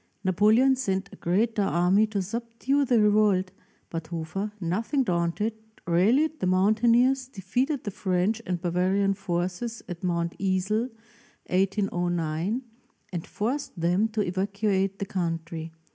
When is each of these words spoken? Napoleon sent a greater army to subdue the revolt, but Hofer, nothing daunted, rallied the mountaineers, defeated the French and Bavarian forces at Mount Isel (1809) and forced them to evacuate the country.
Napoleon 0.23 0.75
sent 0.75 1.11
a 1.11 1.15
greater 1.15 1.61
army 1.61 2.07
to 2.07 2.23
subdue 2.23 2.85
the 2.85 2.99
revolt, 2.99 3.51
but 3.91 4.07
Hofer, 4.07 4.51
nothing 4.59 5.03
daunted, 5.03 5.53
rallied 5.85 6.39
the 6.39 6.47
mountaineers, 6.47 7.27
defeated 7.27 7.83
the 7.83 7.91
French 7.91 8.41
and 8.47 8.59
Bavarian 8.59 9.13
forces 9.13 9.83
at 9.87 10.03
Mount 10.03 10.35
Isel 10.39 10.89
(1809) 11.51 12.63
and 13.13 13.27
forced 13.27 13.79
them 13.79 14.07
to 14.07 14.21
evacuate 14.21 14.97
the 14.97 15.05
country. 15.05 15.71